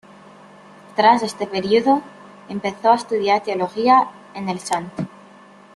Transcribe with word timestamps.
Tras 0.95 1.21
este 1.21 1.45
período, 1.45 2.01
comenzó 2.47 2.89
a 2.91 2.95
estudiar 2.95 3.43
Teología 3.43 4.07
en 4.33 4.49
el 4.49 4.57
St. 4.57 4.89